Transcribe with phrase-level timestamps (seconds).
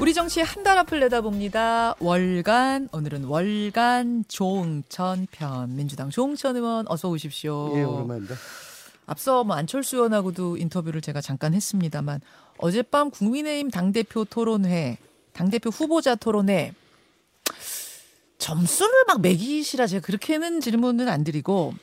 [0.00, 1.96] 우리 정치의 한 달 앞을 내다봅니다.
[1.98, 7.72] 월간 오늘은 월간 조응천 편 민주당 조응천 의원 어서 오십시오.
[7.76, 8.34] 예, 오랜만입니다.
[9.06, 12.20] 앞서 뭐 안철수 의원하고도 인터뷰를 제가 잠깐 했습니다만
[12.58, 14.96] 어젯밤 국민의힘 당 대표 토론회,
[15.32, 16.72] 당 대표 후보자 토론회
[18.38, 21.74] 점수를 막 매기시라 제가 그렇게는 질문은 안 드리고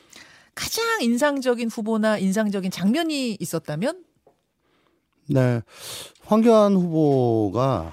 [0.54, 4.04] 가장 인상적인 후보나 인상적인 장면이 있었다면
[5.28, 5.62] 네,
[6.24, 7.92] 황교안 후보가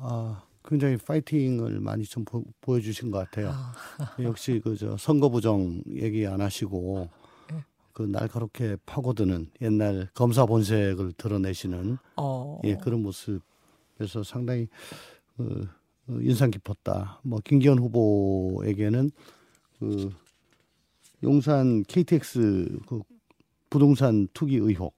[0.00, 2.44] 아, 굉장히 파이팅을 많이 좀 보,
[2.76, 3.52] 여주신 것 같아요.
[4.22, 7.08] 역시 그 저 선거 부정 얘기 안 하시고
[7.50, 7.64] 네.
[7.92, 14.68] 그 날카롭게 파고드는 옛날 검사 본색을 드러내시는 어, 예 그런 모습에서 상당히
[15.36, 15.66] 그
[16.08, 17.20] 어, 인상 깊었다.
[17.22, 19.10] 뭐 김기현 후보에게는
[19.78, 20.10] 그
[21.22, 23.02] 용산 KTX 그
[23.70, 24.94] 부동산 투기 의혹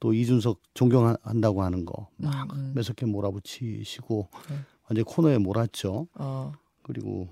[0.00, 2.72] 또 이준석 존경한다고 하는 거 막 음, 음.
[2.74, 4.56] 매섭게 몰아붙이시고 네.
[4.88, 6.08] 완전 히 코너에 몰았죠.
[6.14, 7.28] 어, 그리고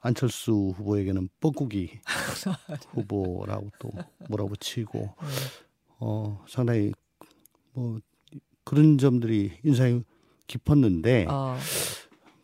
[0.00, 2.00] 안철수 후보에게는 뻐꾸기
[2.90, 3.90] 후보라고 또
[4.28, 5.10] 몰아붙이고 네.
[6.00, 6.92] 어 상당히
[7.72, 7.98] 뭐
[8.64, 10.02] 그런 점들이 인상이
[10.46, 11.56] 깊었는데 어,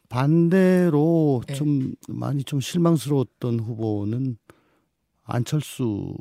[0.08, 1.54] 반대로 네.
[1.54, 4.38] 좀 많이 좀 실망스러웠던 후보는
[5.24, 6.14] 안철수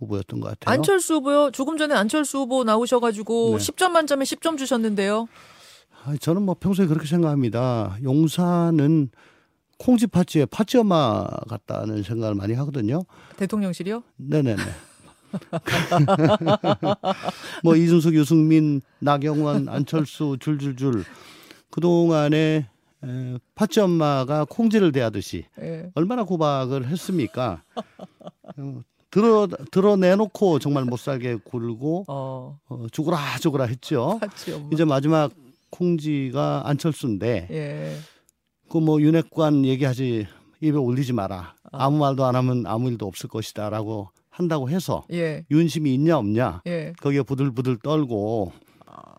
[0.00, 0.74] 후보였던 것 같아요.
[0.74, 1.50] 안철수 후보요.
[1.52, 3.64] 조금 전에 안철수 후보 나오셔가지고 네.
[3.64, 5.28] 10점 만점에 10점 주셨는데요.
[6.04, 7.96] 아, 저는 뭐 평소에 그렇게 생각합니다.
[8.02, 9.10] 용산은
[9.78, 13.02] 콩지 팥쥐의 팥쥐 엄마 같다는 생각을 많이 하거든요.
[13.36, 14.02] 대통령실이요?
[14.16, 14.62] 네네네.
[17.62, 21.04] 뭐 이준석, 유승민, 나경원, 안철수 줄줄줄
[21.70, 22.66] 그동안에
[23.02, 25.90] 에, 팥쥐 엄마가 콩지를 대하듯이 예.
[25.94, 27.62] 얼마나 구박을 했습니까?
[29.10, 34.20] 어, 들어 드러내놓고 정말 못 살게 굴고 어, 어, 죽어라 죽어라 했죠.
[34.54, 34.68] 엄마.
[34.72, 35.32] 이제 마지막
[35.70, 37.96] 콩지가 안철수인데 예.
[38.68, 40.26] 그뭐 윤핵관 얘기하지
[40.60, 41.54] 입에 올리지 마라.
[41.72, 45.44] 아무 말도 안 하면 아무 일도 없을 것이다라고 한다고 해서 예.
[45.50, 46.92] 윤심이 있냐 없냐 예.
[47.00, 48.52] 거기에 부들부들 떨고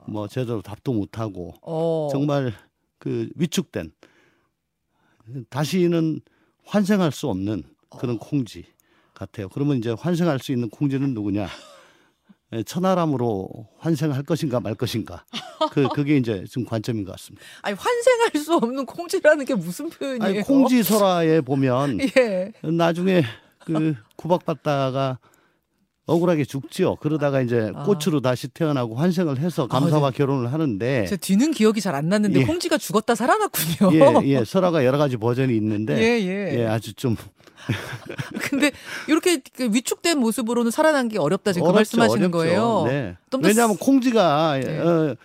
[0.07, 2.09] 뭐 제대로 답도 못 하고 어.
[2.11, 2.53] 정말
[2.97, 3.91] 그 위축된
[5.49, 6.21] 다시는
[6.65, 8.65] 환생할 수 없는 그런 콩지
[9.21, 9.49] 같아요.
[9.49, 11.47] 그러면 이제 환생할 수 있는 콩지는 누구냐?
[12.53, 15.23] 예, 천하람으로 환생할 것인가 말 것인가?
[15.71, 17.45] 그 그게 이제 지금 관점인 것 같습니다.
[17.61, 20.23] 아니 환생할 수 없는 콩지라는 게 무슨 표현이에요?
[20.23, 22.51] 아니 콩지 설화에 보면 예.
[22.63, 23.23] 나중에
[23.59, 25.19] 그 구박받다가
[26.11, 26.95] 억울하게 죽지요.
[26.97, 27.83] 그러다가 이제 아.
[27.83, 32.45] 꽃으로 다시 태어나고 환생을 해서 감사와 결혼을 하는데 제 뒤는 기억이 잘 안 났는데 예.
[32.45, 33.91] 콩지가 죽었다 살아났군요.
[34.23, 36.59] 예, 예, 설화가 여러 가지 버전이 있는데 예, 예.
[36.61, 37.17] 예, 아주 좀
[38.49, 38.71] 근데
[39.07, 42.37] 이렇게 그 위축된 모습으로는 살아난 게 어렵다 지금 그 어렵죠, 말씀하시는 어렵죠.
[42.37, 42.83] 거예요.
[42.87, 43.17] 네.
[43.43, 44.79] 왜냐하면 콩지가 네.
[44.79, 45.15] 어,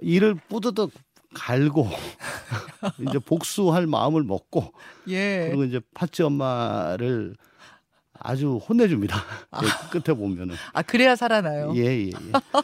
[0.00, 0.90] 이를 뿌드득
[1.34, 1.88] 갈고
[3.08, 4.72] 이제 복수할 마음을 먹고
[5.08, 5.46] 예.
[5.48, 7.36] 그리고 이제 팥쥐 엄마를
[8.20, 9.16] 아주 혼내줍니다.
[9.62, 11.72] 예, 끝에 보면은 아 그래야 살아나요.
[11.76, 12.12] 예, 예, 예.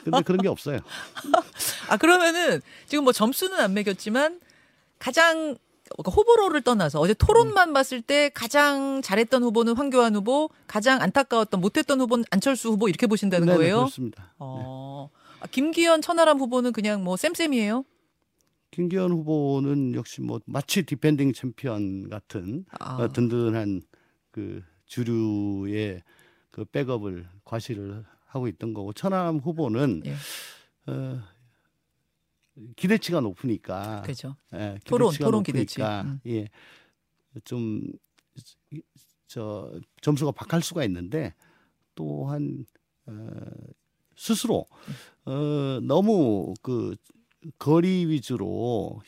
[0.03, 0.79] 근데 그런 게 없어요.
[1.89, 4.41] 아 그러면은 지금 뭐 점수는 안 매겼지만
[4.99, 5.57] 가장
[5.91, 12.01] 그러니까 호불호를 떠나서 어제 토론만 봤을 때 가장 잘했던 후보는 황교안 후보, 가장 안타까웠던 못했던
[12.01, 13.77] 후보는 안철수 후보 이렇게 보신다는 네네, 거예요.
[13.77, 14.33] 그렇습니다.
[14.39, 15.11] 어.
[15.41, 17.85] 아, 김기현, 천하람 후보는 그냥 뭐 same same이에요.
[18.71, 22.97] 김기현 후보는 역시 뭐 마치 defending champion 같은 아.
[22.97, 23.83] 어, 든든한
[24.33, 24.63] 그
[24.95, 26.03] 주류의
[26.51, 30.15] 그 백업을 과시를 하고 있던 거고 천하람 후보는 예.
[30.87, 31.21] 어,
[32.77, 34.37] 기대치가 높으니까 그죠.
[34.55, 35.81] 예, 토론, 기대치가 토론 기대치.
[35.81, 36.21] 높으니까 음.
[36.27, 36.49] 예,
[37.45, 37.83] 좀
[39.35, 41.35] 저 점수가 박할 수가 있는데
[41.97, 42.65] 또한
[43.07, 43.13] 어,
[44.15, 44.65] 스스로
[45.25, 46.95] 어, 너무 그
[47.59, 49.03] 거리 위주로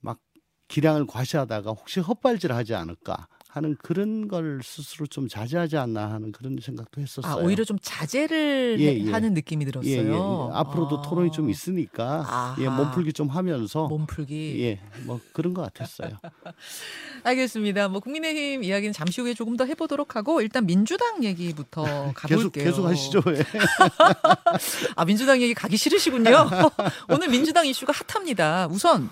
[0.00, 0.20] 막
[0.68, 7.00] 기량을 과시하다가 혹시 헛발질하지 않을까 하는 그런 걸 스스로 좀 자제하지 않나 하는 그런 생각도
[7.00, 7.32] 했었어요.
[7.32, 9.12] 아 오히려 좀 자제를 예, 해- 예.
[9.12, 9.92] 하는 느낌이 들었어요.
[9.92, 10.12] 예, 예, 예.
[10.52, 11.02] 앞으로도 아.
[11.02, 12.56] 토론이 좀 있으니까 아하.
[12.58, 14.56] 예, 몸풀기 좀 하면서 몸풀기.
[14.60, 16.18] 예, 뭐 그런 것 같았어요.
[17.22, 17.86] 알겠습니다.
[17.88, 21.84] 뭐 국민의힘 이야기는 잠시 후에 조금 더 해보도록 하고 일단 민주당 얘기부터
[22.26, 22.64] 계속 가볼게요.
[22.64, 23.22] 계속 하시죠.
[23.28, 23.44] 예.
[24.96, 26.48] 아 민주당 얘기 가기 싫으시군요.
[27.08, 28.66] 오늘 민주당 이슈가 핫합니다.
[28.68, 29.10] 우선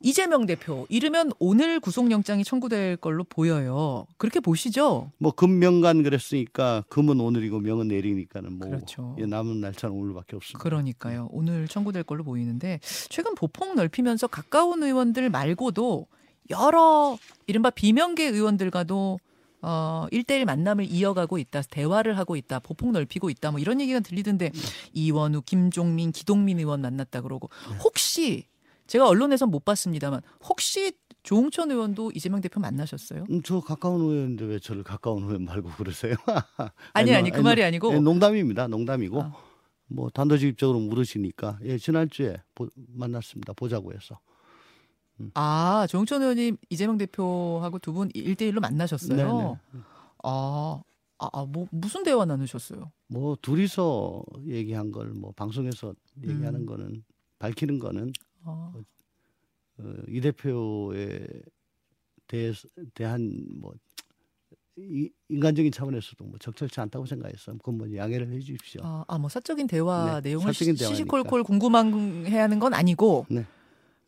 [0.00, 4.06] 이재명 대표 이르면 오늘 구속영장이 청구될 걸로 보여요.
[4.18, 5.10] 그렇게 보시죠?
[5.18, 9.16] 뭐 금명간 그랬으니까 금은 오늘이고 명은 내일이니까는 뭐 그렇죠.
[9.18, 10.62] 예, 남은 날짜는 오늘밖에 없습니다.
[10.62, 11.28] 그러니까요.
[11.30, 16.06] 오늘 청구될 걸로 보이는데 최근 보폭 넓히면서 가까운 의원들 말고도
[16.50, 19.18] 여러 이른바 비명계 의원들과도
[19.62, 21.62] 어, 1대1 만남을 이어가고 있다.
[21.62, 22.60] 대화를 하고 있다.
[22.60, 23.50] 보폭 넓히고 있다.
[23.50, 24.52] 뭐 이런 얘기가 들리던데
[24.92, 27.50] 이원우, 김종민, 기동민 의원 만났다 그러고
[27.82, 28.44] 혹시
[28.86, 30.92] 제가 언론에서 못 봤습니다만 혹시
[31.22, 33.24] 조홍천 의원도 이재명 대표 만나셨어요?
[33.30, 36.14] 음, 저 가까운 의원인데 왜 저를 가까운 의원 말고 그러세요?
[36.92, 38.68] 아니 아니 그 말이 아니고 예, 농담입니다.
[38.68, 39.32] 농담이고 아.
[39.88, 43.52] 뭐 단도직입적으로 물으시니까 예, 지난주에 보, 만났습니다.
[43.54, 44.18] 보자고 해서.
[45.34, 49.16] 아 조홍천 의원님 이재명 대표하고 두분 1대1로 만나셨어요.
[49.16, 49.56] 네네.
[50.22, 50.82] 아,
[51.18, 52.92] 아, 아, 뭐 무슨 대화 나누셨어요?
[53.08, 56.66] 뭐 둘이서 얘기한 걸 뭐 방송에서 얘기하는 음.
[56.66, 57.04] 거는
[57.38, 58.12] 밝히는 거는
[58.46, 58.72] 아,
[59.78, 61.26] 어, 이 대표에
[62.26, 63.74] 대해서 대한 뭐
[64.76, 68.82] 이, 인간적인 차원에서도 뭐 적절치 않다고 생각해서 그건 뭐 양해를 해 주십시오.
[68.84, 70.84] 아, 아, 뭐 사적인 대화 네, 내용을 사적인 시-.
[70.84, 73.44] 시시콜콜 궁금해 하는 건 아니고, 네.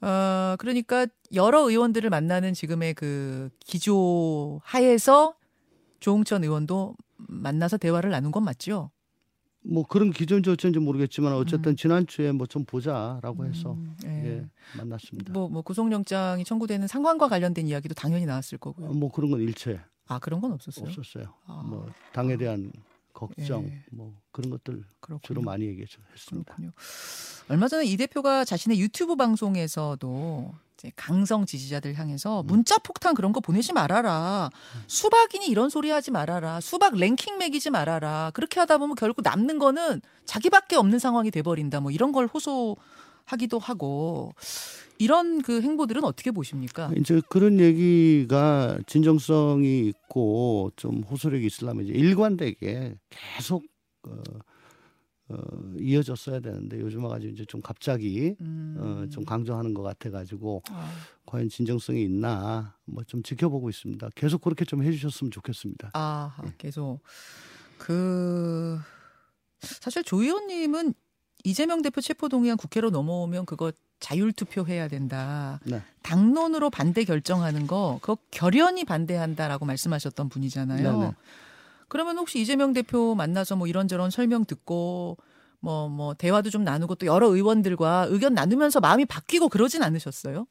[0.00, 5.34] 어, 그러니까 여러 의원들을 만나는 지금의 그 기조 하에서
[6.00, 8.90] 조홍천 의원도 만나서 대화를 나눈 건 맞죠?
[9.70, 11.76] 뭐 그런 기존지 어쩐지 모르겠지만 어쨌든 음.
[11.76, 14.08] 지난주에 뭐 좀 보자라고 해서 음, 예.
[14.08, 14.48] 예,
[14.78, 15.32] 만났습니다.
[15.32, 18.88] 뭐, 뭐 구속영장이 청구되는 상황과 관련된 이야기도 당연히 나왔을 거고요.
[18.88, 20.86] 어, 뭐 그런 건 일체 아 그런 건 없었어요.
[20.88, 21.34] 없었어요.
[21.46, 21.62] 아.
[21.66, 22.72] 뭐 당에 대한
[23.12, 23.84] 걱정 예.
[23.92, 25.20] 뭐 그런 것들 그렇군요.
[25.22, 26.14] 주로 많이 얘기했습니다.
[26.30, 26.70] 그렇군요.
[27.48, 33.40] 얼마 전에 이 대표가 자신의 유튜브 방송에서도 이제 강성 지지자들 향해서 문자 폭탄 그런 거
[33.40, 34.48] 보내지 말아라.
[34.86, 36.60] 수박이니 이런 소리 하지 말아라.
[36.60, 38.30] 수박 랭킹 매기지 말아라.
[38.32, 41.80] 그렇게 하다 보면 결국 남는 거는 자기밖에 없는 상황이 돼버린다.
[41.80, 44.32] 뭐 이런 걸 호소하기도 하고
[44.98, 46.92] 이런 그 행보들은 어떻게 보십니까?
[46.96, 53.64] 이제 그런 얘기가 진정성이 있고 좀 호소력이 있으려면 이제 일관되게 계속
[54.06, 54.22] 어,
[55.30, 55.36] 어,
[55.78, 58.76] 이어졌어야 되는데 요즘 와가지고 이제 좀 갑자기 음.
[58.78, 60.90] 어, 좀 강조하는 것 같아가지고 아,
[61.26, 64.08] 과연 진정성이 있나 뭐 좀 지켜보고 있습니다.
[64.14, 65.90] 계속 그렇게 좀 해주셨으면 좋겠습니다.
[65.94, 67.00] 아, 계속
[67.78, 68.78] 그
[69.60, 70.94] 사실 조 의원님은
[71.44, 75.60] 이재명 대표 체포 동의안 국회로 넘어오면 그거 자율 투표해야 된다.
[75.64, 75.82] 네.
[76.02, 80.98] 당론으로 반대 결정하는 거 그거 결연히 반대한다라고 말씀하셨던 분이잖아요.
[80.98, 81.12] 네네.
[81.88, 85.16] 그러면 혹시 이재명 대표 만나서 뭐 이런저런 설명 듣고
[85.60, 90.46] 뭐뭐 대화도 좀 나누고 또 여러 의원들과 의견 나누면서 마음이 바뀌고 그러진 않으셨어요?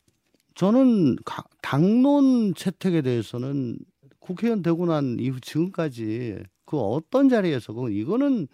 [0.56, 3.78] 저는 가- 당론 채택에 대해서는
[4.20, 8.48] 국회의원 되고 난 이후 지금까지 그 어떤 자리에서 그 이거는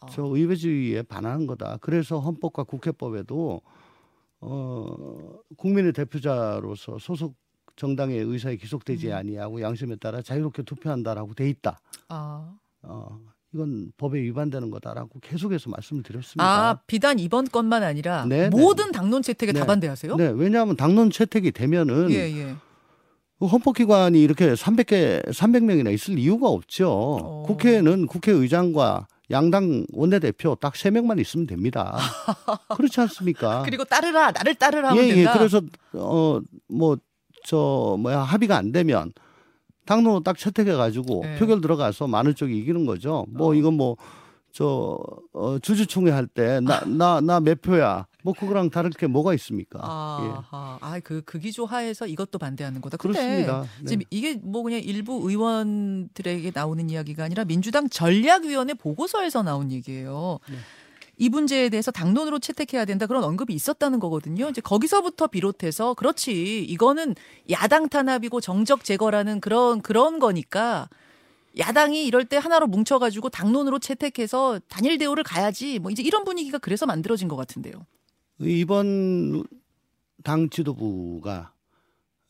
[0.00, 0.06] 아.
[0.10, 1.78] 저 의회주의에 반하는 거다.
[1.80, 3.62] 그래서 헌법과 국회법에도
[4.40, 7.36] 어 국민의 대표자로서 소속
[7.76, 9.14] 정당의 의사에 기속되지 음.
[9.14, 11.80] 아니하고 양심에 따라 자유롭게 투표한다라고 돼 있다.
[12.08, 12.52] 아,
[12.82, 13.18] 어
[13.54, 16.44] 이건 법에 위반되는 거다라고 계속해서 말씀을 드렸습니다.
[16.44, 18.48] 아 비단 이번 건만 아니라 네, 네.
[18.48, 19.60] 모든 당론 채택에 네.
[19.60, 20.16] 다 반대하세요?
[20.16, 22.54] 네, 왜냐하면 당론 채택이 되면은 예, 예.
[23.38, 26.88] 그 헌법기관이 이렇게 300개, 300명이나 있을 이유가 없죠.
[26.90, 27.42] 어.
[27.46, 31.96] 국회에는 국회의장과 양당 원내대표 딱 세 명만 있으면 됩니다.
[32.76, 33.62] 그렇지 않습니까?
[33.64, 35.14] 그리고 따르라 나를 따르라 하면 예, 예.
[35.16, 35.32] 된다.
[35.38, 35.60] 그래서
[35.94, 36.96] 어 뭐
[37.44, 39.12] 저 뭐야 합의가 안 되면
[39.86, 41.36] 당론으로 딱 채택해 가지고 예.
[41.38, 43.26] 표결 들어가서 많은 쪽이 이기는 거죠.
[43.30, 43.54] 뭐 어.
[43.54, 43.96] 이건 뭐
[44.54, 44.98] 저
[45.32, 48.06] 어, 주주총회 할 때 나 나 나 몇 표야.
[48.22, 49.78] 뭐 그거랑 다를 게 뭐가 있습니까?
[50.22, 50.28] 예.
[50.28, 52.98] 아하, 아그 그 기조 하에서 이것도 반대하는 거다.
[52.98, 53.62] 그렇습니다.
[53.80, 53.86] 네.
[53.86, 60.38] 지금 이게 뭐 그냥 일부 의원들에게 나오는 이야기가 아니라 민주당 전략위원회 보고서에서 나온 얘기예요.
[60.50, 60.56] 네.
[61.18, 64.48] 이 문제에 대해서 당론으로 채택해야 된다 그런 언급이 있었다는 거거든요.
[64.48, 67.14] 이제 거기서부터 비롯해서 그렇지 이거는
[67.50, 70.88] 야당 탄압이고 정적 제거라는 그런 그런 거니까
[71.58, 76.86] 야당이 이럴 때 하나로 뭉쳐가지고 당론으로 채택해서 단일 대우를 가야지 뭐 이제 이런 분위기가 그래서
[76.86, 77.86] 만들어진 것 같은데요.
[78.40, 79.44] 이번
[80.24, 81.52] 당 지도부가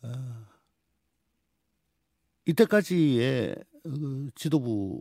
[0.03, 0.13] 어,
[2.47, 3.55] 이때까지의
[3.85, 5.01] 그 지도부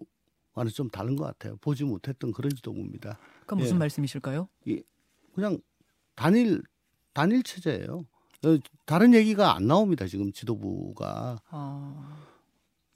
[0.54, 1.56] 와는 좀 다른 것 같아요.
[1.62, 3.18] 보지 못했던 그런 지도부입니다.
[3.42, 3.80] 그건 무슨 예.
[3.80, 4.48] 말씀이실까요?
[5.34, 5.60] 그냥
[6.16, 6.62] 단일
[7.14, 8.06] 단일 체제예요.
[8.44, 10.08] 어, 다른 얘기가 안 나옵니다.
[10.08, 12.18] 지금 지도부가 아,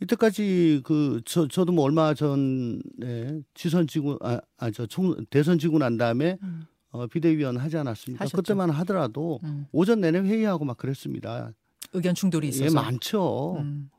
[0.02, 4.88] 이때까지 그 저 저도 뭐 얼마 전에 지선 지구 아아저
[5.30, 8.26] 대선 지고 난 다음에 음, 어, 비대위원 하지 않았습니까?
[8.26, 8.38] 하셨죠.
[8.38, 9.68] 그때만 하더라도 음.
[9.72, 11.52] 오전 내내 회의하고 막 그랬습니다.
[11.94, 12.66] 의견 충돌이 있어서.
[12.66, 13.58] 예, 많죠.
[13.60, 13.90] 음.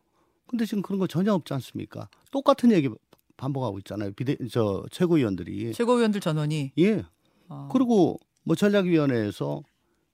[0.47, 2.09] 근데 지금 그런 거 전혀 없지 않습니까?
[2.31, 2.89] 똑같은 얘기
[3.37, 4.13] 반복하고 있잖아요.
[4.13, 7.05] 비대 저 최고위원들이 최고위원들 전원이 예.
[7.49, 9.63] 아, 그리고 뭐 전략위원회에서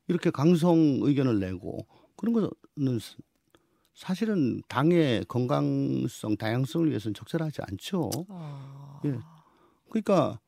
[0.08, 1.78] 이렇게 강성 의견을 내고
[2.16, 3.16] 그런 거는 사-
[3.94, 8.10] 사실은 당의 건강성, 다양성을 위해서는 적절하지 않죠.
[8.28, 9.18] 아, 예.
[9.90, 10.40] 그러니까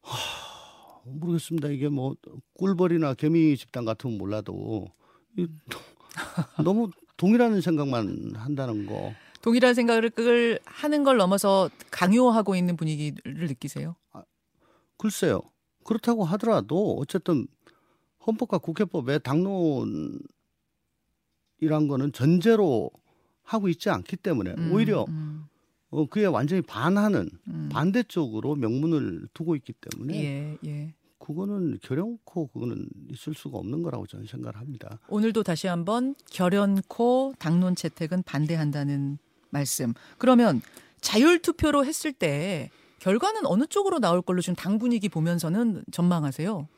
[0.00, 1.68] 하, 모르겠습니다.
[1.68, 2.14] 이게 뭐
[2.54, 4.86] 꿀벌이나 개미 집단 같으면 몰라도
[5.36, 5.46] 이,
[6.64, 9.12] 너무 동일하는 생각만 한다는 거.
[9.46, 13.94] 동일한 생각을 하는 걸 넘어서 강요하고 있는 분위기를 느끼세요?
[14.98, 15.40] 글쎄요.
[15.84, 17.46] 그렇다고 하더라도 어쨌든
[18.26, 20.18] 헌법과 국회법에 당론이란
[21.88, 22.90] 거는 전제로
[23.44, 25.46] 하고 있지 않기 때문에 음, 오히려 음,
[25.90, 27.68] 어, 그에 완전히 반하는 음.
[27.70, 30.92] 반대쪽으로 명문을 두고 있기 때문에 예, 예.
[31.20, 34.98] 그거는 결연코 그거는 있을 수가 없는 거라고 저는 생각을 합니다.
[35.08, 39.18] 오늘도 다시 한번 결연코 당론 채택은 반대한다는
[39.56, 39.94] 말씀.
[40.18, 40.60] 그러면
[41.00, 46.68] 자율 투표로 했을 때 결과는 어느 쪽으로 나올 걸로 지금 당 분위기 보면서는 전망하세요?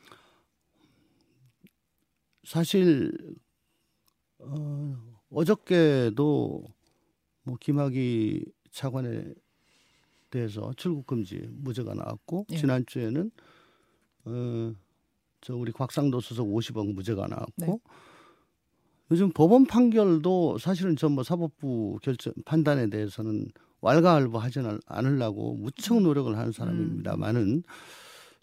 [2.45, 3.11] 사실
[4.39, 4.97] 어,
[5.29, 6.63] 어저께도
[7.43, 9.33] 뭐 김학의 차관에
[10.29, 12.57] 대해서 출국 금지 무죄가 나왔고 예.
[12.57, 13.31] 지난 주에는
[14.25, 14.73] 어,
[15.41, 17.77] 저 우리 곽상도 수석 50억 무죄가 나왔고 네.
[19.11, 23.47] 요즘 법원 판결도 사실은 전 뭐 사법부 결정 판단에 대해서는
[23.81, 27.63] 왈가왈부하지는 않으려고 무척 노력을 하는 사람입니다만은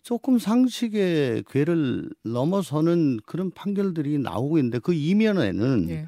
[0.02, 6.06] 조금 상식의 궤를 넘어서는 그런 판결들이 나오고 있는데 그 이면에는 예.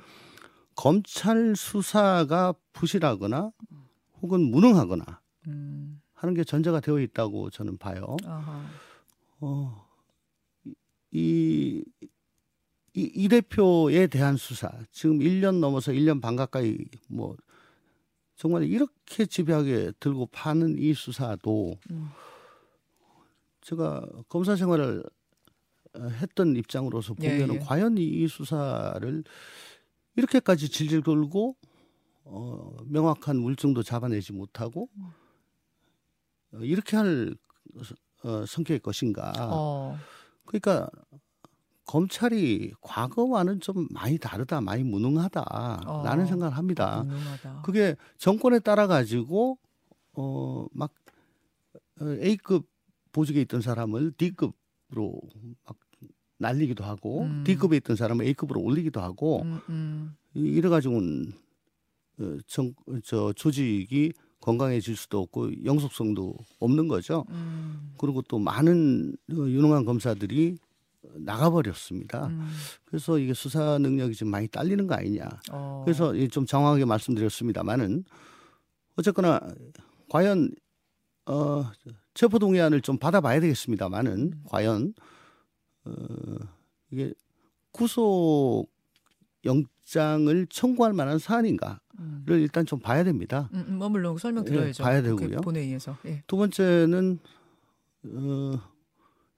[0.76, 3.50] 검찰 수사가 부실하거나
[4.22, 8.16] 혹은 무능하거나 음, 하는 게 전제가 되어 있다고 저는 봐요.
[8.24, 8.64] 아하.
[9.40, 9.84] 어,
[11.10, 11.82] 이,
[12.98, 16.76] 이, 이 대표에 대한 수사, 지금 1년 넘어서 1년 반 가까이
[17.06, 17.36] 뭐,
[18.34, 22.08] 정말 이렇게 집요하게 들고 파는 이 수사도 음.
[23.60, 25.04] 제가 검사 생활을
[25.94, 27.58] 어, 했던 입장으로서 예, 보면은 예.
[27.60, 29.24] 과연 이, 이 수사를
[30.16, 31.56] 이렇게까지 질질 끌고
[32.24, 34.88] 어, 명확한 물증도 잡아내지 못하고
[36.52, 37.36] 어, 이렇게 할
[38.24, 39.32] 어, 성격의 것인가?
[39.38, 39.96] 어,
[40.44, 40.90] 그러니까
[41.88, 46.26] 검찰이 과거와는 좀 많이 다르다, 많이 무능하다라는 어.
[46.26, 47.02] 생각을 합니다.
[47.06, 47.62] 유능하다.
[47.64, 49.58] 그게 정권에 따라 가지고
[50.12, 50.92] 어막
[52.22, 52.68] A급
[53.10, 55.18] 보직에 있던 사람을 D급으로
[55.64, 55.78] 막
[56.36, 57.42] 날리기도 하고 음.
[57.44, 61.32] D급에 있던 사람을 A급으로 올리기도 하고 음, 음, 이래 가지고는
[62.20, 67.24] 어, 정저 조직이 건강해질 수도 없고 영속성도 없는 거죠.
[67.30, 70.58] 음, 그리고 또 많은 어, 유능한 검사들이
[71.16, 72.26] 나가버렸습니다.
[72.26, 72.48] 음,
[72.84, 75.28] 그래서 이게 수사 능력이 좀 많이 딸리는 거 아니냐.
[75.52, 75.82] 어.
[75.84, 78.04] 그래서 이좀 정확하게 말씀드렸습니다만은
[78.96, 79.40] 어쨌거나
[80.08, 80.50] 과연
[81.26, 81.70] 어
[82.14, 84.94] 체포 동의안을 좀 받아봐야 되겠습니다만은 과연
[85.84, 85.92] 어
[86.90, 87.12] 이게
[87.72, 88.66] 구속
[89.44, 93.48] 영장을 청구할 만한 사안인가를 음, 일단 좀 봐야 됩니다.
[93.52, 94.82] 음, 음, 머물러 설명 드려야죠.
[94.82, 95.40] 예, 봐야 되고요.
[95.42, 95.96] 본회의에서.
[96.06, 96.22] 예.
[96.26, 97.18] 두 번째는
[98.14, 98.78] 어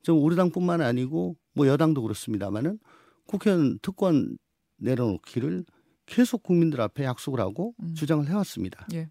[0.03, 2.79] 좀 우리 당뿐만 아니고 뭐 여당도 그렇습니다만은
[3.27, 4.39] 국회의원 특권
[4.77, 5.65] 내려놓기를
[6.07, 7.95] 계속 국민들 앞에 약속을 하고 음.
[7.95, 8.87] 주장을 해왔습니다.
[8.93, 9.11] 예.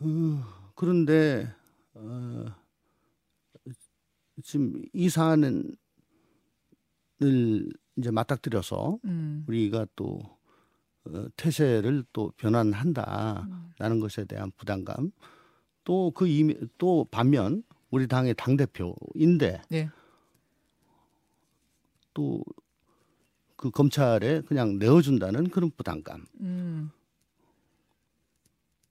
[0.00, 1.52] 어, 그런데
[1.94, 2.46] 어,
[4.42, 5.76] 지금 이 사안을
[7.96, 10.20] 이제 맞닥뜨려서 음, 우리가 또
[11.04, 15.12] 어, 태세를 또 변환한다라는 것에 대한 부담감
[15.84, 19.88] 또 그 이미 또 반면 우리 당의 당 대표인데 네.
[22.14, 22.42] 또
[23.64, 26.26] 그 검찰에 그냥 내어준다는 그런 부담감.
[26.40, 26.90] 음,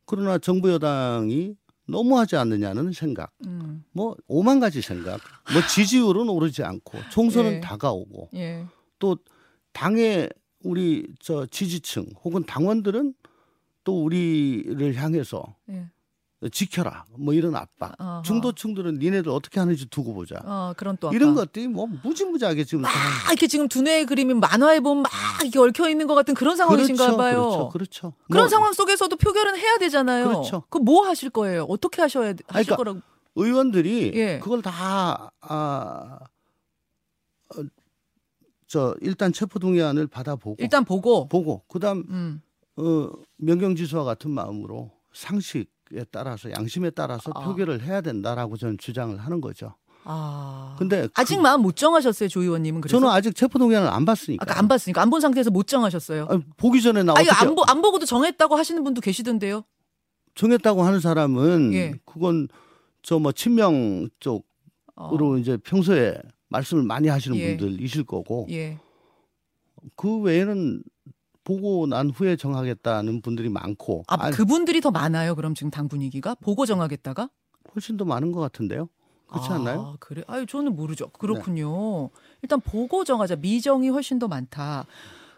[0.05, 1.55] 그러나 정부 여당이
[1.87, 3.31] 너무하지 않느냐는 생각.
[3.45, 5.21] 음, 뭐 오만 가지 생각.
[5.51, 7.59] 뭐 지지율은 오르지 않고 총선은 예.
[7.59, 8.65] 다가오고 예.
[8.97, 9.15] 또
[9.73, 10.29] 당의
[10.63, 13.13] 우리 저 지지층 혹은 당원들은
[13.83, 15.87] 또 우리를 향해서 예.
[16.49, 17.93] 지켜라 뭐 이런 압박.
[17.97, 18.21] 아하.
[18.25, 20.35] 중도층들은 니네들 어떻게 하는지 두고 보자.
[20.43, 21.35] 어, 그런 또 이런.
[21.35, 22.97] 것들이 뭐 무지무지하게 지금 다막
[23.29, 27.41] 이렇게 지금 두뇌의 그림이 만화에 보면 막 이렇게 얽혀 있는 것 같은 그런 상황이신가 봐요.
[27.41, 28.13] 그렇죠, 그렇죠.
[28.29, 30.27] 그런 뭐 상황 속에서도 표결은 해야 되잖아요.
[30.27, 30.63] 그렇죠.
[30.69, 31.63] 그뭐 하실 거예요?
[31.69, 32.99] 어떻게 하셔야 하실 그러니까 거라고?
[33.35, 34.39] 의원들이 예.
[34.39, 36.19] 그걸 다 아,
[37.55, 37.63] 어,
[38.67, 41.27] 저 일단 체포동의안을 받아보고 일단 보고.
[41.27, 42.41] 보고 그다음 음.
[42.75, 47.45] 어, 명경지수와 같은 마음으로 상식 에 따라서 양심에 따라서 아.
[47.45, 49.75] 표결을 해야 된다라고 저는 주장을 하는 거죠.
[50.05, 50.75] 아.
[50.79, 52.97] 근데 아직 그- 마음 못 정하셨어요, 조 의원님은 그래서.
[52.99, 54.43] 저는 아직 체포 동의안을 안 봤으니까.
[54.43, 56.27] 아까 안 봤으니까 안 본 상태에서 못 정하셨어요.
[56.29, 59.63] 아니, 보기 전에 나 아, 이거 어떻게 안, 보, 안 보고도 정했다고 하시는 분도 계시던데요.
[60.35, 61.93] 정했다고 하는 사람은 예.
[62.05, 62.47] 그건
[63.03, 64.43] 저 뭐 친명 쪽으로
[64.95, 65.37] 어.
[65.37, 66.17] 이제 평소에
[66.49, 67.55] 말씀을 많이 하시는 예.
[67.57, 68.79] 분들이실 거고 예.
[69.95, 70.81] 그 외에는
[71.43, 75.35] 보고 난 후에 정하겠다는 분들이 많고 아, 아니, 그분들이 더 많아요.
[75.35, 77.29] 그럼 지금 당 분위기가 보고 정하겠다가?
[77.75, 78.89] 훨씬 더 많은 것 같은데요.
[79.27, 79.95] 그렇지 아, 않나요?
[79.99, 80.23] 그래.
[80.27, 81.09] 아유, 저는 모르죠.
[81.09, 82.09] 그렇군요.
[82.41, 83.37] 일단 보고 정하자.
[83.37, 84.85] 미정이 훨씬 더 많다.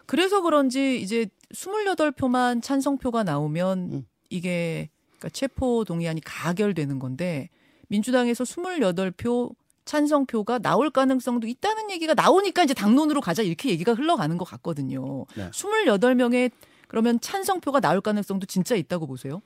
[0.04, 4.06] 그래서 그런지 이제 28표만 찬성표가 나오면 음.
[4.30, 7.48] 이게 그러니까 체포 동의안이 가결되는 건데
[7.88, 9.54] 민주당에서 28표
[9.86, 15.24] 찬성표가 나올 가능성도 있다는 얘기가 나오니까 이제 당론으로 가자 이렇게 얘기가 흘러가는 것 같거든요.
[15.36, 15.50] 네.
[15.50, 16.50] 28명의
[16.88, 19.40] 그러면 찬성표가 나올 가능성도 진짜 있다고 보세요?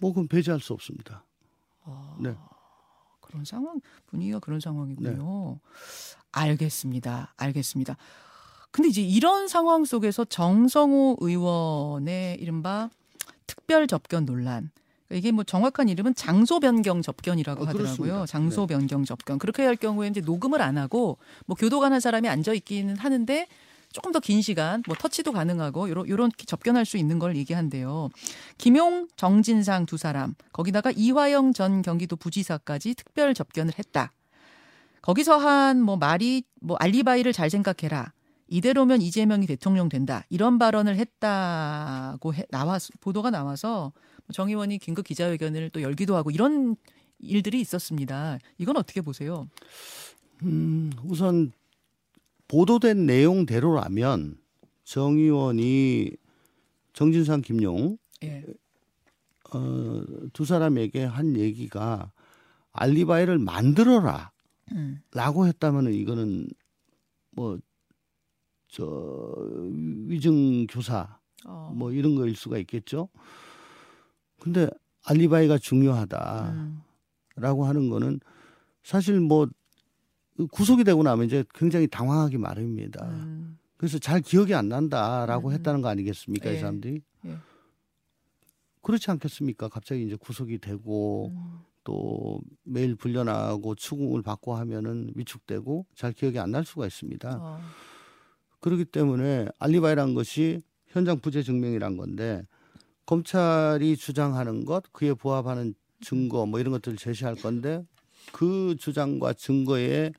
[0.00, 1.24] 뭐 그건 배제할 수 없습니다.
[1.84, 2.34] 아, 네.
[3.20, 5.58] 그런 상황 분위기가 그런 상황이군요.
[5.58, 5.76] 네.
[6.30, 7.34] 알겠습니다.
[7.36, 7.96] 알겠습니다.
[8.70, 12.90] 근데 이제 이런 상황 속에서 정성호 의원의 이른바
[13.46, 14.70] 특별 접견 논란.
[15.08, 17.96] 그러니까 이게 뭐 정확한 이름은 장소 변경 접견이라고 어, 하더라고요.
[17.96, 18.26] 그렇습니다.
[18.26, 18.74] 장소 네.
[18.74, 19.38] 변경 접견.
[19.38, 23.46] 그렇게 할 경우에 이제 녹음을 안 하고 뭐 교도관 한 사람이 앉아 있기는 하는데
[23.92, 28.10] 조금 더 긴 시간 뭐 터치도 가능하고 요런 요런 접견할 수 있는 걸 얘기한대요.
[28.58, 34.12] 김용, 정진상 두 사람 거기다가 이화영 전 경기도 부지사까지 특별 접견을 했다.
[35.02, 38.12] 거기서 한 뭐 말이 뭐 알리바이를 잘 생각해라.
[38.48, 40.24] 이대로면 이재명이 대통령 된다.
[40.30, 43.92] 이런 발언을 했다고 해, 나와 보도가 나와서
[44.32, 46.76] 정 의원이 긴급 기자회견을 또 열기도 하고 이런
[47.18, 48.38] 일들이 있었습니다.
[48.58, 49.48] 이건 어떻게 보세요?
[50.42, 51.52] 음, 우선
[52.48, 54.38] 보도된 내용대로라면
[54.84, 56.12] 정 의원이
[56.92, 58.44] 정진상 김용 예.
[59.52, 60.02] 어,
[60.32, 62.12] 두 사람에게 한 얘기가
[62.72, 64.30] 알리바이를 만들어라
[64.72, 65.00] 음.
[65.12, 66.48] 라고 했다면 이거는
[67.32, 67.58] 뭐
[68.68, 69.34] 저
[70.06, 71.72] 위증 교사 어.
[71.74, 73.08] 뭐 이런 거일 수가 있겠죠.
[74.40, 74.68] 근데
[75.04, 77.62] 알리바이가 중요하다라고 음.
[77.62, 78.20] 하는 거는
[78.82, 79.46] 사실 뭐
[80.52, 83.06] 구속이 되고 나면 이제 굉장히 당황하기 마련입니다.
[83.06, 83.58] 음.
[83.76, 85.52] 그래서 잘 기억이 안 난다라고 음.
[85.54, 86.56] 했다는 거 아니겠습니까, 예.
[86.56, 87.02] 이 사람들이?
[87.26, 87.36] 예.
[88.82, 89.68] 그렇지 않겠습니까?
[89.68, 91.60] 갑자기 이제 구속이 되고 음.
[91.84, 97.38] 또 매일 불려나가고 추궁을 받고 하면은 위축되고 잘 기억이 안 날 수가 있습니다.
[97.40, 97.60] 어.
[98.60, 102.46] 그렇기 때문에 알리바이란 것이 현장 부재 증명이란 건데
[103.06, 107.84] 검찰이 주장하는 것 그에 부합하는 증거 뭐 이런 것들을 제시할 건데
[108.32, 110.12] 그 주장과 증거에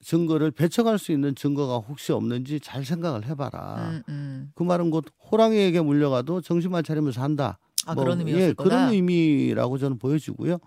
[0.00, 3.90] 증거를 배척할 수 있는 증거가 혹시 없는지 잘 생각을 해봐라.
[3.90, 4.52] 음, 음.
[4.54, 7.58] 그 말은 곧 호랑이에게 물려가도 정신만 차리면 산다.
[7.86, 8.68] 아 뭐, 그런 의미였을 예, 거다.
[8.68, 10.58] 그런 의미라고 저는 보여지고요.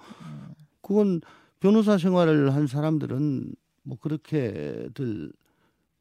[0.81, 1.21] 그건
[1.59, 3.53] 변호사 생활을 한 사람들은
[3.83, 5.31] 뭐 그렇게들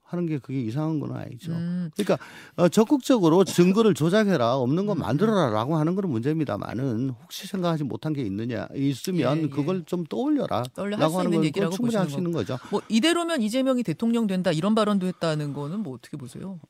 [0.05, 1.53] 하는 게 그게 이상한 건 아니죠.
[1.53, 1.91] 음.
[1.97, 2.19] 그러니까
[2.57, 8.23] 어, 적극적으로 증거를 조작해라 없는 거 음, 만들어라라고 하는 건 문제입니다만은 혹시 생각하지 못한 게
[8.23, 9.49] 있느냐 있으면 예, 예.
[9.49, 10.63] 그걸 좀 떠올려라.
[10.75, 12.59] 떠올려 라고 하는 건 얘기라고 충분히 할 수 있는 거죠.
[12.71, 16.61] 뭐 이대로면 이재명이 대통령 된다 이런 발언도 했다는 거는 뭐 어떻게 보세요?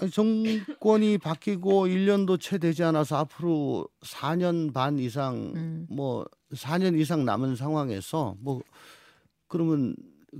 [0.00, 5.86] 아니, 정권이 바뀌고 1년도 채 되지 않아서 앞으로 4년 반 이상 음.
[5.90, 8.60] 뭐 4년 이상 남은 상황에서 뭐
[9.48, 9.96] 그러면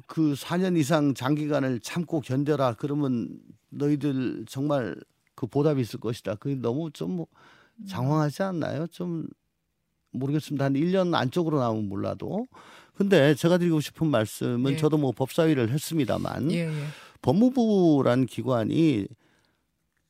[0.07, 4.97] 그 4년 이상 장기간을 참고 견뎌라 그러면 너희들 정말
[5.35, 6.35] 그 보답이 있을 것이다.
[6.37, 7.27] 그게 너무 좀뭐
[7.87, 8.87] 장황하지 않나요?
[8.89, 9.27] 좀
[10.11, 10.67] 모르겠습니다.
[10.67, 12.47] 한 1년 안쪽으로 나오면 몰라도.
[12.95, 14.77] 근데 제가 드리고 싶은 말씀은 예.
[14.77, 16.73] 저도 뭐 법사위를 했습니다만 예, 예.
[17.23, 19.07] 법무부란 기관이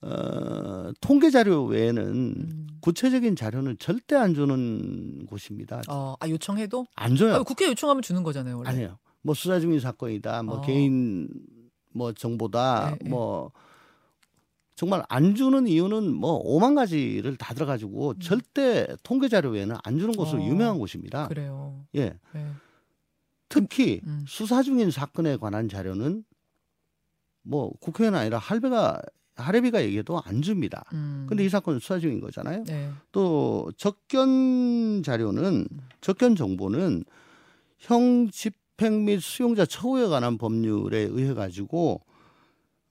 [0.00, 2.66] 어, 통계 자료 외에는 음.
[2.80, 5.82] 구체적인 자료는 절대 안 주는 곳입니다.
[5.88, 7.34] 어, 아 요청해도 안 줘요.
[7.34, 8.70] 아, 국회 요청하면 주는 거잖아요, 원래.
[8.70, 8.98] 아니에요.
[9.28, 10.42] 뭐 수사 중인 사건이다.
[10.42, 10.60] 뭐 어.
[10.62, 11.28] 개인
[11.92, 12.92] 뭐 정보다.
[12.92, 13.08] 예, 예.
[13.10, 13.52] 뭐
[14.74, 20.14] 정말 안 주는 이유는 뭐 오만 가지를 다 들어가지고 절대 통계 자료 외에는 안 주는
[20.14, 20.46] 곳으로 음.
[20.46, 20.48] 어.
[20.48, 21.28] 유명한 곳입니다.
[21.28, 21.84] 그래요.
[21.94, 22.14] 예.
[22.36, 22.46] 예.
[23.50, 24.24] 특히 음.
[24.26, 26.24] 수사 중인 사건에 관한 자료는
[27.42, 29.02] 뭐 국회의원 아니라 할배가
[29.36, 30.84] 할애비가 얘기해도 안 줍니다.
[30.94, 31.26] 음.
[31.28, 32.64] 근데 이 사건은 수사 중인 거잖아요.
[32.64, 32.90] 네.
[33.12, 35.66] 또 접견 자료는
[36.00, 37.04] 접견 정보는
[37.78, 42.00] 형 집 행 및 수용자 처우에 관한 법률에 의해 가지고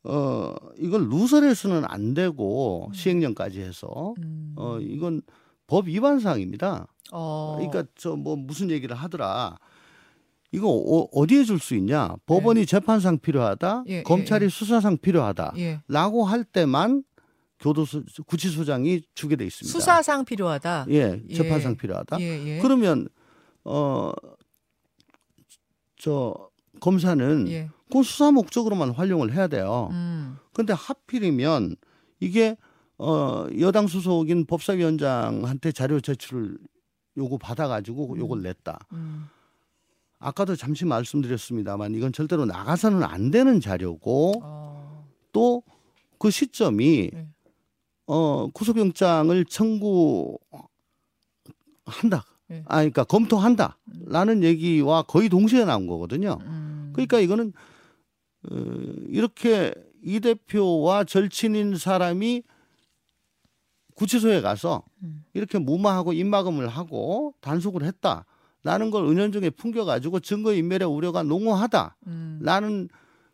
[0.03, 4.53] 어 이걸 누설해서는 안 되고 시행령까지 해서 음.
[4.55, 5.21] 어 이건
[5.67, 6.87] 법 위반 사항입니다.
[7.11, 7.55] 어.
[7.57, 9.57] 그러니까 저 뭐 무슨 얘기를 하더라.
[10.53, 12.15] 이거 어, 디에 줄 수 있냐?
[12.25, 13.83] 법원이 재판상 필요하다.
[13.89, 14.49] 예, 예, 검찰이 예.
[14.49, 15.53] 수사상 필요하다.
[15.57, 15.81] 예.
[15.89, 17.03] 라고 할 때만
[17.59, 19.71] 교도소 구치소장이 주게 돼 있습니다.
[19.77, 20.85] 수사상 필요하다.
[20.89, 21.33] 예, 예.
[21.33, 22.21] 재판상 필요하다.
[22.21, 22.59] 예, 예.
[22.61, 23.09] 그러면
[23.65, 24.13] 어
[25.97, 27.69] 저 검사는 예.
[27.91, 29.89] 그 수사 목적으로만 활용을 해야 돼요.
[29.91, 30.37] 음.
[30.53, 31.75] 근데 하필이면
[32.19, 32.57] 이게
[32.97, 36.57] 어 여당 소속인 법사위원장한테 자료 제출을
[37.17, 38.79] 요구 받아가지고 요걸 냈다.
[38.93, 39.27] 음.
[40.19, 45.07] 아까도 잠시 말씀드렸습니다만 이건 절대로 나가서는 안 되는 자료고 어.
[45.31, 47.27] 또그 시점이 네.
[48.07, 50.39] 어 구속영장을 청구한다.
[52.47, 52.63] 네.
[52.67, 56.37] 아 그러니까 검토한다라는 얘기와 거의 동시에 나온 거거든요.
[56.41, 56.91] 음.
[56.93, 57.53] 그러니까 이거는
[58.49, 58.55] 어,
[59.09, 62.43] 이렇게 이 대표와 절친인 사람이
[63.95, 65.25] 구치소에 가서 음.
[65.33, 68.25] 이렇게 무마하고 입막음을 하고 단속을 했다라고
[68.63, 72.87] 라는 걸 은연중에 풍겨가지고 증거 인멸의 우려가 농후하다라는 음.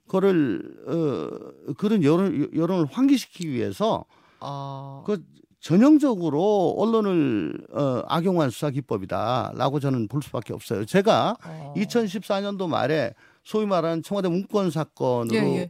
[0.08, 4.06] 거를 어, 그런 여론 여론을 환기시키기 위해서
[4.40, 5.04] 어.
[5.06, 5.24] 그
[5.64, 10.84] 전형적으로 언론을 어, 악용한 수사 기법이다라고 저는 볼 수밖에 없어요.
[10.84, 11.74] 제가 어.
[11.78, 13.14] 2014년도 말에
[13.46, 15.70] 소위 말하는 청와대 문건 사건으로 예, 예.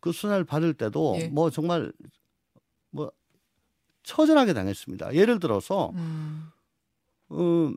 [0.00, 1.28] 그 수사를 받을 때도 예.
[1.28, 1.92] 뭐 정말
[2.90, 3.12] 뭐
[4.02, 5.14] 처절하게 당했습니다.
[5.14, 6.46] 예를 들어서 음.
[7.28, 7.70] 어,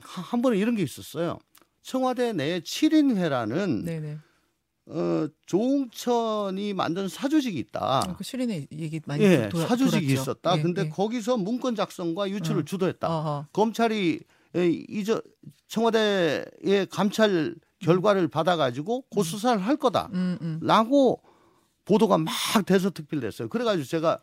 [0.00, 1.38] 하- 한 번에 이런 게 있었어요.
[1.82, 4.18] 청와대 내에 7인회라는 네네.
[4.86, 8.14] 어, 조홍천이 만든 사조직이 있다.
[8.16, 10.22] 그 실인의 얘기 많이 예, 돌아, 사조직이 돌았죠.
[10.22, 10.58] 있었다.
[10.58, 10.88] 예, 근데 예.
[10.88, 12.64] 거기서 문건 작성과 유출을 어.
[12.64, 13.08] 주도했다.
[13.08, 13.46] 어허.
[13.52, 14.20] 검찰이
[14.56, 15.22] 에, 이저
[15.68, 20.60] 청와대의 감찰 결과를 받아가지고 고 수사를 할 거다라고 음, 음.
[21.84, 22.32] 보도가 막
[22.66, 23.48] 대서특필됐어요.
[23.48, 24.18] 그래가지고 제가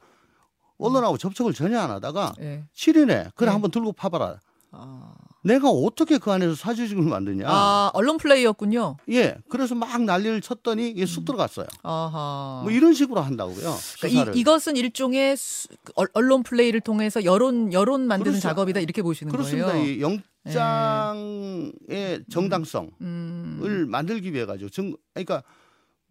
[0.78, 2.66] 언론하고 접촉을 전혀 안 하다가 예.
[2.76, 3.52] 7인에 그래 네.
[3.52, 4.40] 한번 들고 파봐라.
[4.72, 5.16] 아.
[5.44, 7.46] 내가 어떻게 그 안에서 사조직을 만드냐.
[7.48, 8.98] 아, 언론 플레이였군요.
[9.10, 11.68] 예, 그래서 막 난리를 쳤더니 이게 쑥 들어갔어요.
[11.84, 12.62] 아하.
[12.64, 13.76] 뭐 이런 식으로 한다고요.
[14.02, 14.32] 그러니까.
[14.34, 18.42] 이, 이것은 일종의 수- 언- 언론 플레이를 통해서 여론 여론 만드는 그렇죠.
[18.48, 19.68] 작업이다 이렇게 보시는 그렇습니다.
[19.70, 19.86] 거예요.
[19.86, 19.94] 예.
[19.94, 23.88] 이 영장의 정당성을 음.
[23.90, 25.44] 만들기 위해 가지고 증 그러니까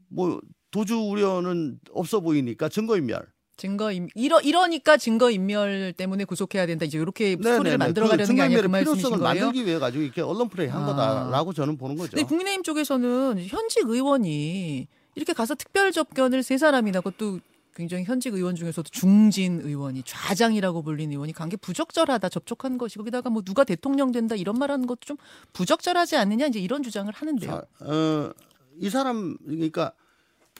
[0.09, 3.27] 뭐 도주 우려는 없어 보이니까 증거인멸.
[3.57, 6.85] 증거 인 이러 이러니까 증거 인멸 때문에 구속해야 된다.
[6.85, 7.51] 이제 이렇게 네네네.
[7.51, 9.23] 스토리를 만들어 가려는 게 아니라 그 말씀이신 거예요.
[9.23, 10.87] 만들기 위해 가지고 이렇게 언론 플레이 한 아.
[10.87, 12.11] 거다라고 저는 보는 거죠.
[12.11, 17.41] 근데 국민의힘 쪽에서는 현직 의원이 이렇게 가서 특별 접견을 세 사람이나 그것도
[17.75, 23.43] 굉장히 현직 의원 중에서도 중진 의원이 좌장이라고 불린 의원이 간게 부적절하다 접촉한 것이 거기다가 뭐
[23.43, 25.17] 누가 대통령 된다 이런 말하는 것도 좀
[25.53, 27.51] 부적절하지 않느냐 이제 이런 주장을 하는데요.
[27.51, 28.33] 자, 어,
[28.79, 29.93] 이 사람 그러니까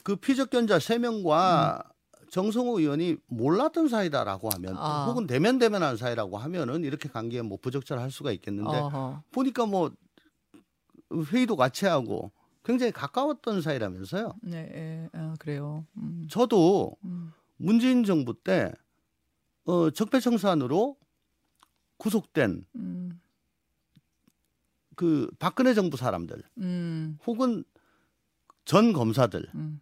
[0.03, 1.83] 그 피적견자 세 명과
[2.31, 5.05] 정성호 의원이 몰랐던 사이다라고 하면 아.
[5.09, 9.23] 혹은 대면 대면한 사이라고 하면은 이렇게 관계에 뭐 부적절할 수가 있겠는데 어허.
[9.33, 9.93] 보니까 뭐
[11.13, 12.33] 회의도 같이 하고
[12.65, 14.35] 굉장히 가까웠던 사이라면서요.
[14.43, 15.87] 네, 예, 아, 그래요.
[15.97, 17.33] 음, 저도 음.
[17.57, 18.73] 문재인 정부 때
[19.65, 20.97] 어, 적폐청산으로
[21.99, 23.21] 구속된 음,
[24.97, 27.65] 그 박근혜 정부 사람들 음, 혹은
[28.65, 29.81] 전 검사들 음.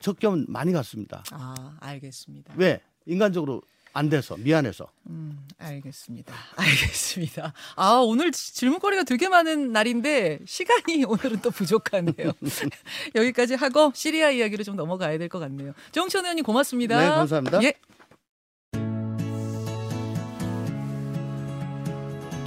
[0.00, 1.22] 적견 많이 갔습니다.
[1.32, 2.54] 아, 알겠습니다.
[2.56, 2.80] 왜?
[3.06, 3.62] 인간적으로
[3.96, 4.86] 안 돼서 미안해서.
[5.08, 6.34] 음, 알겠습니다.
[6.56, 7.52] 알겠습니다.
[7.76, 12.32] 아, 오늘 지- 질문거리가 되게 많은 날인데 시간이 오늘은 또 부족하네요.
[13.14, 15.72] 여기까지 하고 시리아 이야기로 좀 넘어가야 될 것 같네요.
[15.92, 16.98] 정천 의원님 고맙습니다.
[17.00, 17.62] 네, 감사합니다.
[17.62, 17.74] 예.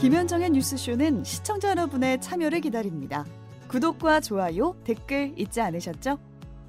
[0.01, 3.25] 김현정의 뉴스쇼는 시청자 여러분의 참여를 기다립니다.
[3.67, 6.19] 구독과 좋아요, 댓글 잊지 않으셨죠?